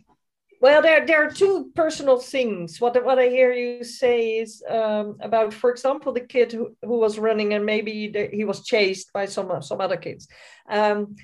[0.62, 2.80] Well, there, there are two personal things.
[2.80, 6.98] What, what I hear you say is um, about, for example, the kid who, who
[6.98, 10.28] was running and maybe the, he was chased by some, some other kids.
[10.70, 11.16] Um,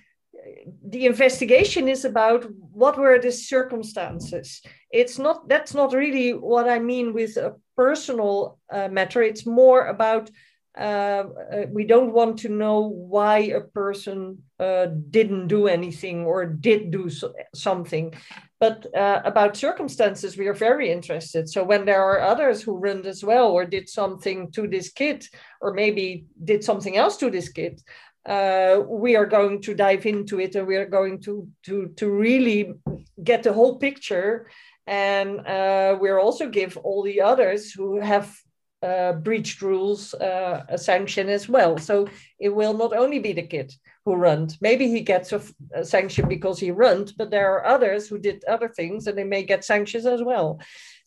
[0.84, 4.62] the investigation is about what were the circumstances.
[4.92, 9.22] It's not that's not really what i mean with a personal uh, matter.
[9.22, 10.30] It's more about
[10.78, 16.46] uh, uh, we don't want to know why a person uh, didn't do anything or
[16.46, 18.14] did do so, something.
[18.58, 21.50] But uh, about circumstances we are very interested.
[21.50, 25.26] So when there are others who run as well or did something to this kid
[25.60, 27.82] or maybe did something else to this kid
[28.26, 32.10] uh, we are going to dive into it and we are going to to to
[32.10, 32.74] really
[33.24, 34.50] get the whole picture.
[34.88, 38.36] And uh, we'll also give all the others who have
[38.84, 41.78] uh, breached rules uh, a sanction as well.
[41.78, 42.08] So
[42.40, 43.74] it will not only be the kid
[44.06, 44.58] who runned.
[44.62, 45.42] Maybe he gets a,
[45.74, 49.24] a sanction because he runned but there are others who did other things and they
[49.24, 50.60] may get sanctions as well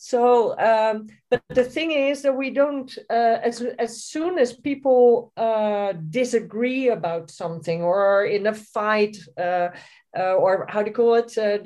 [0.04, 5.32] so, um, but the thing is that we don't, uh, as, as soon as people
[5.34, 9.68] uh, disagree about something or are in a fight, uh,
[10.14, 11.56] uh or how do you call it, uh,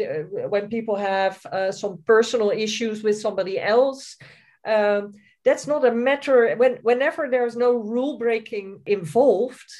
[0.48, 4.16] when people have uh, some personal issues with somebody else,
[4.64, 9.72] um, that's not a matter, when, whenever there's no rule breaking involved,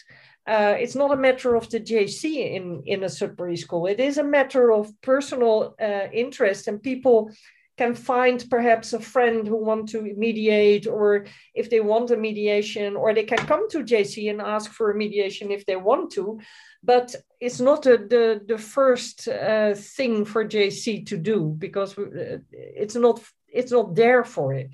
[0.48, 3.86] uh, it's not a matter of the JC in, in a Sudbury school.
[3.86, 7.30] It is a matter of personal uh, interest, and people
[7.78, 12.96] can find perhaps a friend who want to mediate or if they want a mediation
[12.96, 16.38] or they can come to jc and ask for a mediation if they want to.
[16.82, 22.38] But it's not a, the, the first uh, thing for jc to do because uh,
[22.52, 24.70] it's not it's not there for it.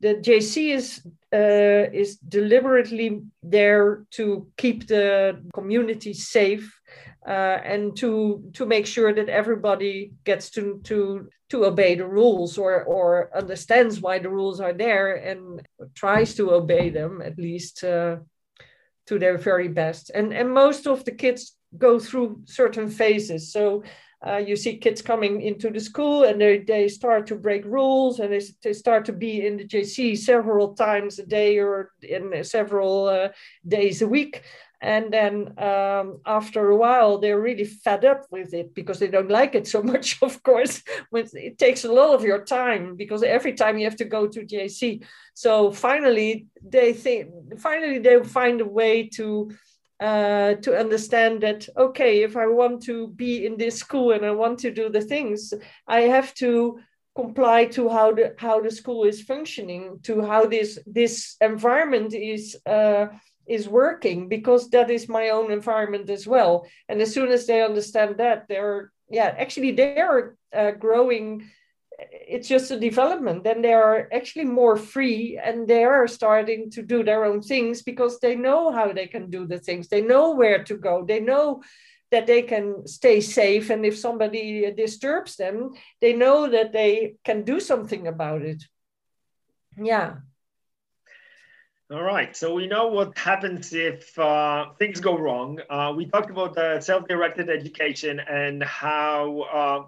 [0.00, 1.00] The jc is
[1.32, 6.77] uh, is deliberately there to keep the community safe
[7.28, 12.56] uh, and to to make sure that everybody gets to to to obey the rules
[12.56, 15.60] or or understands why the rules are there and
[15.94, 18.16] tries to obey them at least uh,
[19.06, 23.82] to their very best and and most of the kids go through certain phases so
[24.26, 28.18] uh, you see kids coming into the school and they, they start to break rules
[28.18, 32.42] and they, they start to be in the JC several times a day or in
[32.42, 33.28] several uh,
[33.66, 34.42] days a week.
[34.80, 39.30] And then um, after a while, they're really fed up with it because they don't
[39.30, 40.82] like it so much, of course.
[41.12, 44.46] it takes a lot of your time because every time you have to go to
[44.46, 45.04] JC.
[45.34, 49.50] So finally, they think, finally, they find a way to
[50.00, 54.30] uh, to understand that okay if i want to be in this school and i
[54.30, 55.52] want to do the things
[55.88, 56.78] i have to
[57.16, 62.56] comply to how the how the school is functioning to how this this environment is
[62.64, 63.06] uh,
[63.48, 66.66] is working because that is my own environment as well.
[66.88, 71.48] And as soon as they understand that they're yeah actually they're uh, growing.
[72.00, 73.42] It's just a development.
[73.42, 77.82] Then they are actually more free and they are starting to do their own things
[77.82, 79.88] because they know how they can do the things.
[79.88, 81.04] They know where to go.
[81.04, 81.62] They know
[82.12, 83.70] that they can stay safe.
[83.70, 85.70] And if somebody disturbs them
[86.00, 88.62] they know that they can do something about it.
[89.76, 90.18] Yeah
[91.90, 92.36] all right.
[92.36, 95.58] So we know what happens if uh, things go wrong.
[95.70, 99.86] Uh, we talked about the self-directed education and how uh,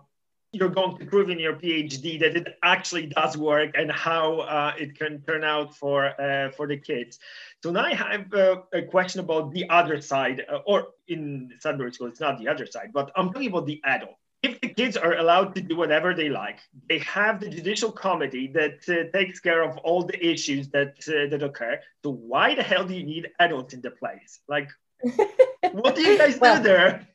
[0.52, 4.72] you're going to prove in your PhD that it actually does work and how uh,
[4.78, 7.18] it can turn out for uh, for the kids.
[7.62, 12.20] So now I have a question about the other side, or in Sudbury School, it's
[12.20, 15.54] not the other side, but I'm talking about the adult if the kids are allowed
[15.54, 19.76] to do whatever they like, they have the judicial committee that uh, takes care of
[19.78, 21.78] all the issues that uh, that occur.
[22.02, 24.40] So why the hell do you need adults in the place?
[24.48, 24.70] Like,
[25.72, 27.06] what do you guys well, do there?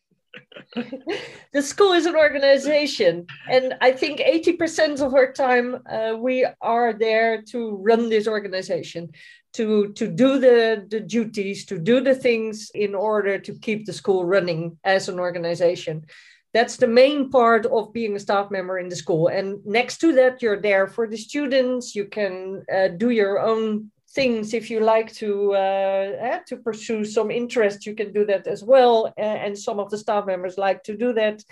[1.53, 6.45] the school is an organization, and I think eighty percent of our time uh, we
[6.61, 9.11] are there to run this organization.
[9.53, 13.93] To, to do the, the duties, to do the things in order to keep the
[13.93, 16.07] school running as an organization
[16.55, 19.27] that's the main part of being a staff member in the school.
[19.27, 21.93] And next to that you're there for the students.
[21.93, 27.03] You can uh, do your own things if you like to uh, uh, to pursue
[27.03, 27.85] some interest.
[27.85, 31.11] You can do that as well and some of the staff members like to do
[31.13, 31.43] that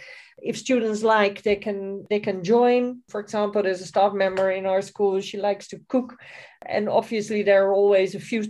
[0.42, 3.02] if students like they can they can join.
[3.10, 6.16] For example there's a staff member in our school she likes to cook.
[6.66, 8.46] And obviously there are always a few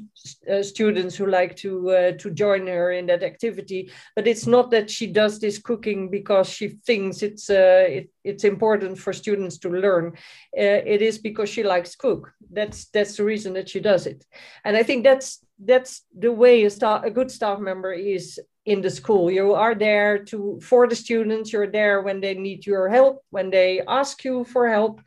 [0.52, 3.92] uh, students who like to uh, to join her in that activity.
[4.16, 8.44] But it's not that she does this cooking because she thinks it's uh, it, it's
[8.44, 10.14] important for students to learn.
[10.58, 12.32] Uh, it is because she likes cook.
[12.52, 14.26] That's that's the reason that she does it.
[14.64, 18.82] And i think that's that's the way a, staff, a good staff member is in
[18.82, 19.30] the school.
[19.30, 21.52] You are there to for the students.
[21.52, 25.02] You're there when they need your help when they ask you for help.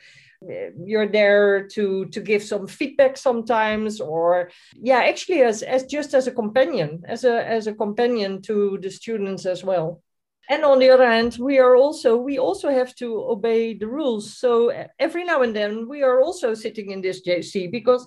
[0.84, 6.26] You're there to to give some feedback sometimes or yeah actually as as just as
[6.26, 10.02] a companion as a as a companion to the students as well.
[10.48, 14.36] And on the other hand we are also we also have to obey the rules.
[14.38, 18.06] So eh, every now and then we are also sitting in this jc because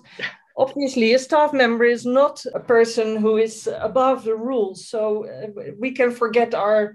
[0.56, 4.88] obviously a staff member is not a person who is above the rules.
[4.88, 6.94] So uh, we can forget our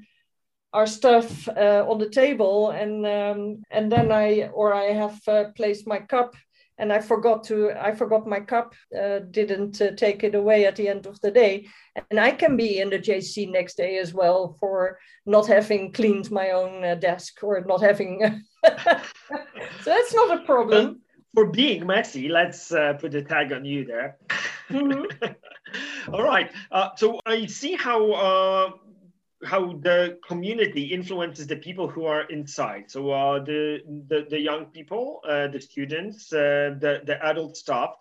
[0.76, 5.46] our stuff uh, on the table and um, and then i or i have uh,
[5.56, 6.36] placed my cup
[6.78, 10.76] and i forgot to i forgot my cup uh, didn't uh, take it away at
[10.76, 11.66] the end of the day.
[12.10, 16.30] And i can be in the jc next day as well for not having cleaned
[16.30, 18.20] my own uh, desk or not having
[18.66, 21.02] so that's not a problem
[21.36, 24.18] for being messy, let's uh, put a tag on you there.
[24.70, 25.34] Mm-hmm.
[26.14, 26.52] All right.
[26.72, 28.72] Uh, so I see how uh,
[29.44, 32.90] how the community influences the people who are inside.
[32.90, 37.96] So uh, the, the, the young people, uh, the students, uh, the the adult staff.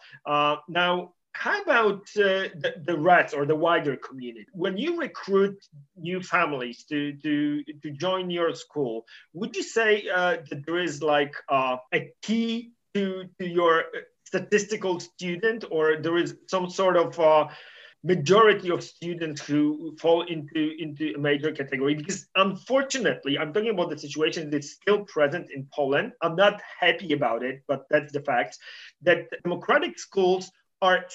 [0.68, 4.46] now, how about uh, the, the rest or the wider community?
[4.52, 5.66] When you recruit
[5.96, 11.02] new families to, to, to join your school, would you say uh, that there is
[11.02, 13.84] like uh, a key to, to your
[14.24, 17.48] statistical student or there is some sort of uh,
[18.02, 21.94] majority of students who fall into into a major category?
[21.94, 26.12] Because unfortunately i'm talking about the situation that's still present in poland.
[26.22, 28.58] I'm not happy about it but that's the fact
[29.02, 30.50] that democratic schools
[30.82, 31.06] are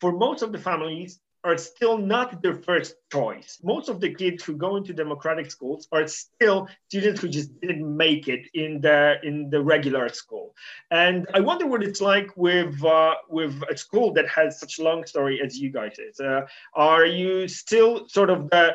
[0.00, 3.58] for most of the families are still not their first choice.
[3.62, 7.96] Most of the kids who go into democratic schools are still students who just didn't
[7.96, 10.54] make it in the in the regular school.
[10.90, 14.82] And I wonder what it's like with uh, with a school that has such a
[14.82, 16.18] long story as you guys is.
[16.18, 18.74] Uh, are you still sort of the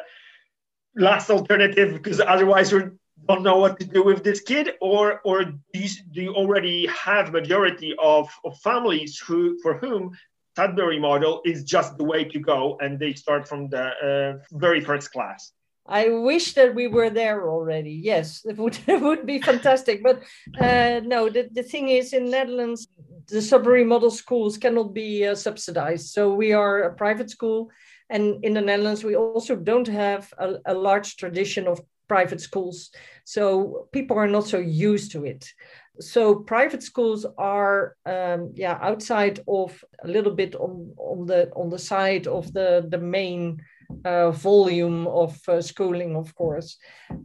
[0.96, 2.82] last alternative because otherwise we
[3.28, 6.88] don't know what to do with this kid or or do you, do you already
[6.88, 10.12] have majority of, of families who for whom
[10.56, 13.86] Sudbury model is just the way to go, and they start from the
[14.42, 15.54] uh, very first class.
[15.86, 17.92] I wish that we were there already.
[17.92, 20.04] Yes, it would, it would be fantastic.
[20.04, 20.22] But
[20.60, 22.88] uh, no, the, the thing is, in Netherlands,
[23.28, 26.10] the Sudbury model schools cannot be uh, subsidized.
[26.10, 27.72] So we are a private school.
[28.12, 32.90] And in the Netherlands, we also don't have a, a large tradition of private schools.
[33.24, 35.46] So people are not so used to it
[36.00, 41.70] so private schools are um, yeah outside of a little bit on on the on
[41.70, 43.62] the side of the the main
[44.06, 46.78] uh, volume of uh, schooling of course.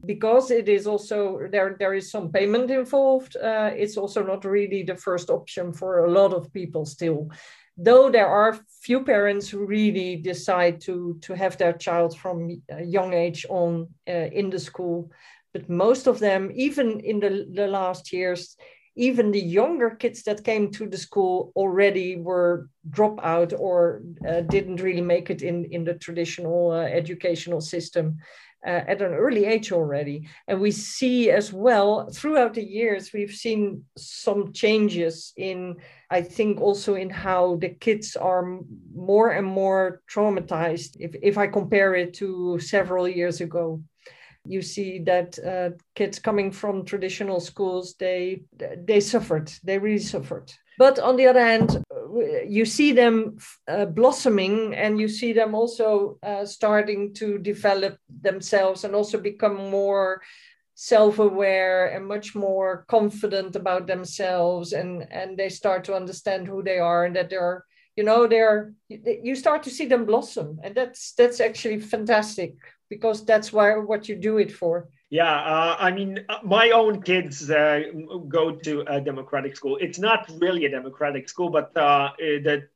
[0.04, 4.82] Because it is also there there is some payment involved uh, it's also not really
[4.82, 7.30] the first option for a lot of people still.
[7.76, 12.84] Though there are few parents who really decide to to have their child from a
[12.84, 15.10] young age on uh, in the school
[15.55, 18.57] but most of them, even in the, the last years,
[18.96, 24.40] even the younger kids that came to the school already were drop out or uh,
[24.42, 28.18] didn't really make it in, in the traditional uh, educational system
[28.66, 30.28] uh, at an early age already.
[30.48, 35.76] And we see as well throughout the years, we've seen some changes in,
[36.11, 38.61] I think, also in how the kids are
[38.94, 40.96] more and more traumatized.
[40.98, 43.82] If, if I compare it to several years ago,
[44.47, 48.42] you see that uh, kids coming from traditional schools they
[48.86, 50.53] they suffered they really suffered.
[50.78, 51.84] But on the other hand
[52.47, 53.38] you see them
[53.68, 59.70] uh, blossoming and you see them also uh, starting to develop themselves and also become
[59.70, 60.22] more
[60.74, 66.78] self-aware and much more confident about themselves and and they start to understand who they
[66.78, 67.64] are and that they're
[67.97, 70.59] you know they're you start to see them blossom.
[70.62, 72.55] And that's that's actually fantastic
[72.89, 77.01] because that's why what you do it for yeah, uh, I mean, uh, my own
[77.01, 77.82] kids uh,
[78.26, 79.76] go to a democratic school.
[79.80, 82.66] It's not really a democratic school, but uh, the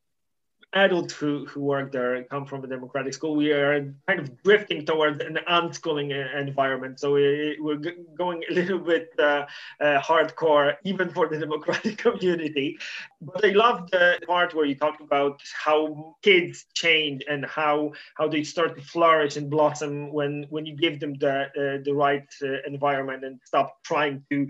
[0.73, 3.35] adults who, who work there come from a democratic school.
[3.35, 6.99] We are kind of drifting towards an unschooling environment.
[6.99, 7.75] So we, are
[8.17, 9.45] going a little bit uh,
[9.81, 12.77] uh, hardcore, even for the democratic community.
[13.21, 18.27] But I love the part where you talk about how kids change and how, how
[18.27, 22.27] they start to flourish and blossom when, when you give them the, uh, the right
[22.43, 24.47] uh, environment and stop trying to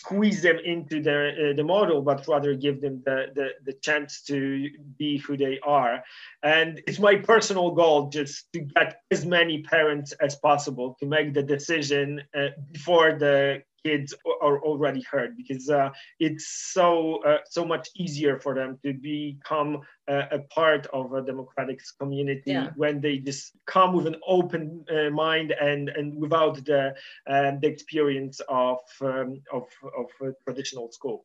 [0.00, 1.18] squeeze them into the,
[1.50, 4.68] uh, the model, but rather give them the, the, the chance to
[4.98, 6.02] be who they are.
[6.42, 11.32] And it's my personal goal just to get as many parents as possible to make
[11.32, 17.64] the decision uh, before the kids are already heard because uh, it's so uh, so
[17.64, 22.70] much easier for them to become a, a part of a democratic community yeah.
[22.76, 26.82] when they just come with an open uh, mind and and without the
[27.32, 29.64] um, the experience of um, of
[30.00, 30.06] of
[30.44, 31.24] traditional school.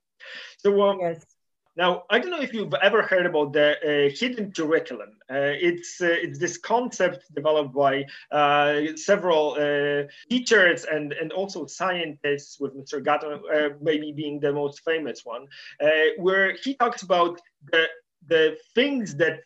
[0.57, 1.25] So um, yes.
[1.77, 5.11] Now, I don't know if you've ever heard about the uh, hidden curriculum.
[5.29, 11.65] Uh, it's uh, it's this concept developed by uh, several uh, teachers and, and also
[11.65, 13.01] scientists, with Mr.
[13.01, 15.47] Gatto uh, maybe being the most famous one,
[16.17, 17.39] where he talks about
[17.71, 17.85] the
[18.27, 19.39] the things that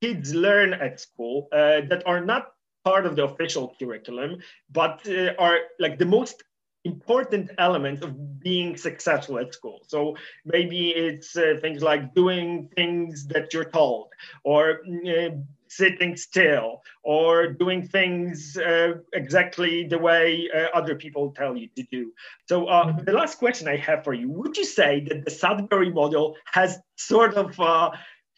[0.00, 2.52] kids learn at school that are not
[2.84, 4.38] part of the official curriculum,
[4.70, 5.06] but
[5.38, 6.42] are like the most
[6.86, 9.80] important element of being successful at school.
[9.86, 14.08] So maybe it's uh, things like doing things that you're told,
[14.44, 15.30] or uh,
[15.68, 21.82] sitting still, or doing things uh, exactly the way uh, other people tell you to
[21.90, 22.12] do.
[22.46, 23.04] So uh, mm-hmm.
[23.04, 26.78] the last question I have for you: Would you say that the Sudbury model has
[26.96, 27.90] sort of uh,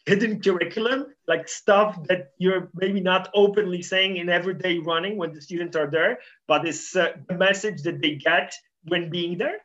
[0.05, 5.41] hidden curriculum, like stuff that you're maybe not openly saying in everyday running when the
[5.41, 9.59] students are there, but it's uh, the message that they get when being there?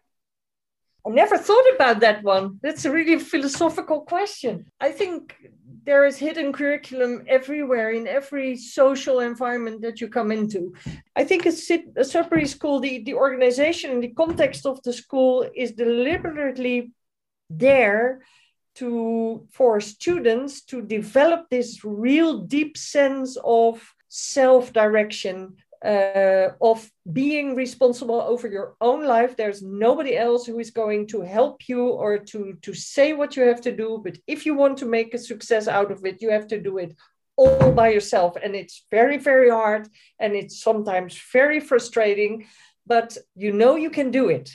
[1.06, 2.58] I never thought about that one.
[2.62, 4.66] That's a really philosophical question.
[4.80, 5.36] I think
[5.84, 10.74] there is hidden curriculum everywhere in every social environment that you come into.
[11.14, 11.52] I think a,
[11.96, 16.92] a Sudbury school, the, the organization and the context of the school is deliberately
[17.50, 18.22] there
[18.76, 28.20] to for students to develop this real deep sense of self-direction uh, of being responsible
[28.20, 29.36] over your own life.
[29.36, 33.42] There's nobody else who is going to help you or to to say what you
[33.42, 34.00] have to do.
[34.02, 36.78] But if you want to make a success out of it you have to do
[36.78, 36.94] it
[37.36, 38.36] all by yourself.
[38.42, 42.46] And it's very very hard and it's sometimes very frustrating
[42.86, 44.50] but you know you can do it.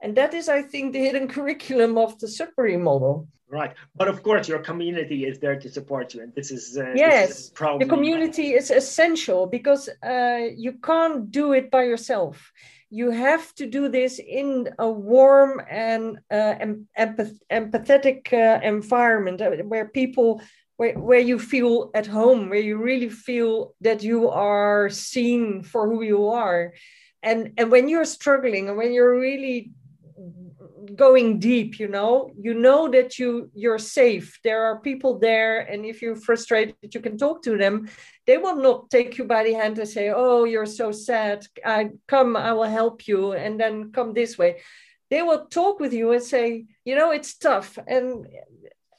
[0.00, 4.22] And that is i think the hidden curriculum of the Sudbury model Right, but of
[4.22, 7.50] course, your community is there to support you, and this is uh, yes, this is
[7.50, 7.84] probably...
[7.84, 12.50] the community is essential because uh, you can't do it by yourself.
[12.88, 16.54] You have to do this in a warm and uh,
[16.98, 20.40] empath- empathetic uh, environment uh, where people,
[20.78, 25.90] where, where you feel at home, where you really feel that you are seen for
[25.90, 26.72] who you are,
[27.22, 29.72] and and when you're struggling and when you're really
[30.96, 32.30] going deep you know?
[32.38, 34.38] You know that you you're safe.
[34.44, 37.88] There are people there and if you're frustrated you can talk to them.
[38.26, 41.46] They will not take you by the hand and say oh you're so sad.
[41.64, 44.60] I come i will help you and then come this way.
[45.10, 48.26] They will talk with you and say you know it's tough and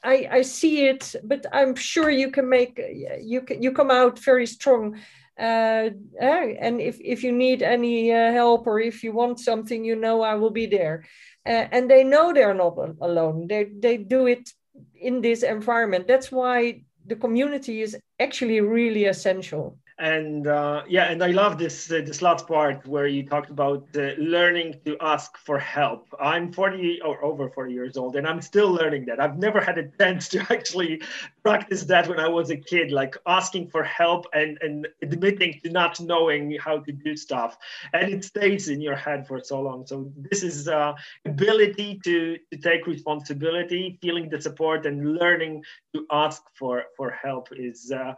[0.02, 2.80] i i see it but i'm sure you can make
[3.20, 4.98] you can you come out very strong.
[5.36, 5.90] Uh,
[6.20, 10.22] and if, if you need any uh, help or if you want something, you know
[10.22, 11.04] I will be there
[11.46, 13.46] uh, and they know they're not alone.
[13.48, 14.50] They they do it
[14.94, 16.06] in this environment.
[16.08, 21.90] That's why the community is actually really essential and uh, yeah, and I love this
[21.90, 26.08] uh, this last part where you talked about uh, learning to ask for help.
[26.20, 29.20] I'm 40 or over 40 years old, and I'm still learning that.
[29.20, 31.00] I've never had a chance to actually
[31.44, 35.70] practice that when I was a kid, like asking for help and and admitting to
[35.70, 37.56] not knowing how to do stuff,
[37.92, 39.86] and it stays in your head for so long.
[39.86, 45.62] So this is uh, ability to to take responsibility, feeling the support, and learning
[45.94, 48.14] to ask for for help is uh,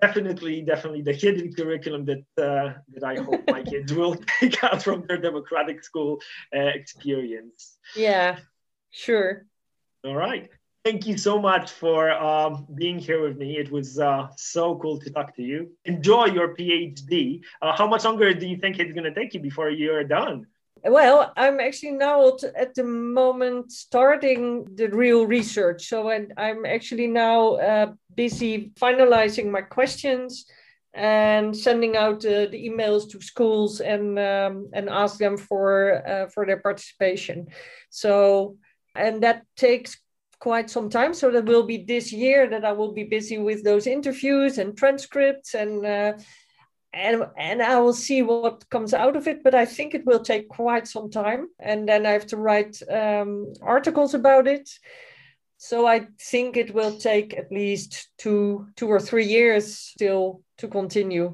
[0.00, 4.82] definitely definitely the hidden curriculum that uh, that I hope my kids will take out
[4.82, 6.20] from their democratic school
[6.54, 7.76] uh, experience.
[7.94, 8.38] Yeah,
[8.90, 9.46] sure.
[10.04, 10.50] All right.
[10.84, 13.56] Thank you so much for um, being here with me.
[13.56, 15.70] It was uh, so cool to talk to you.
[15.86, 17.40] Enjoy your PhD.
[17.62, 20.46] Uh, how much longer do you think it's going to take you before you're done?
[20.84, 25.86] Well, I'm actually now at the moment starting the real research.
[25.88, 30.44] So I'm actually now uh, busy finalizing my questions
[30.94, 36.26] and sending out uh, the emails to schools and um, and ask them for uh,
[36.28, 37.48] for their participation.
[37.90, 38.56] So
[38.94, 39.96] and that takes
[40.38, 41.14] quite some time.
[41.14, 44.76] So that will be this year that I will be busy with those interviews and
[44.76, 46.12] transcripts and uh,
[46.92, 49.42] and and I will see what comes out of it.
[49.42, 52.80] But I think it will take quite some time, and then I have to write
[52.88, 54.70] um, articles about it.
[55.64, 60.68] So I think it will take at least two two or three years still to
[60.68, 61.32] continue.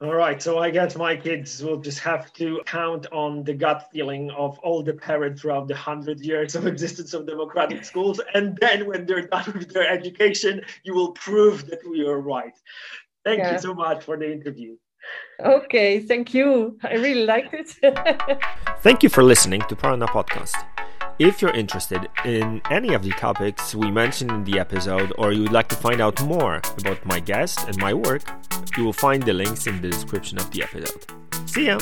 [0.00, 3.88] All right, so I guess my kids will just have to count on the gut
[3.92, 8.56] feeling of all the parents throughout the hundred years of existence of democratic schools, and
[8.60, 12.54] then when they're done with their education, you will prove that we are right.
[13.24, 13.52] Thank yeah.
[13.52, 14.76] you so much for the interview.
[15.40, 16.78] Okay, thank you.
[16.84, 17.68] I really liked it.
[18.86, 20.71] thank you for listening to Parana Podcast.
[21.24, 25.42] If you're interested in any of the topics we mentioned in the episode, or you
[25.42, 28.22] would like to find out more about my guest and my work,
[28.76, 31.06] you will find the links in the description of the episode.
[31.48, 31.78] See ya!